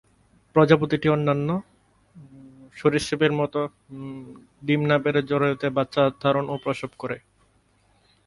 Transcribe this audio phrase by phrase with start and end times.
[0.55, 1.49] প্রজাতিটি অন্যান্য
[2.77, 3.53] সরীসৃপের মত
[4.63, 7.17] ডিম না পেড়ে জরায়ুতে বাচ্চা ধারণ ও প্রসব করে।